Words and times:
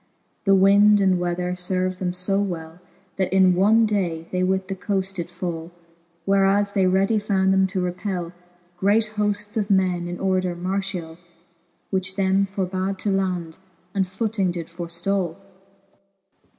The 0.45 0.55
winde 0.55 0.99
and 0.99 1.19
weather 1.19 1.53
lerved 1.69 1.99
them 1.99 2.11
(o 2.27 2.41
well, 2.41 2.81
That 3.17 3.31
in 3.31 3.53
one 3.53 3.85
day 3.85 4.27
they 4.31 4.41
with 4.41 4.67
the 4.67 4.73
coaft 4.73 5.13
did 5.17 5.29
fall; 5.29 5.71
Whereas 6.25 6.73
they 6.73 6.87
readie 6.87 7.19
found 7.19 7.53
them 7.53 7.67
to 7.67 7.81
repell 7.83 8.33
Great 8.77 9.11
hoftes 9.15 9.57
of 9.57 9.69
men 9.69 10.07
in 10.07 10.19
order 10.19 10.55
martiall, 10.55 11.19
Which 11.91 12.15
them 12.15 12.47
forbad 12.47 12.97
to 12.97 13.09
land^, 13.09 13.59
and 13.93 14.07
footing 14.07 14.49
did 14.49 14.69
forftalL 14.69 15.35
V. 15.35 15.41